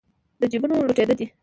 [0.39, 1.27] د جېبونو لوټېده دي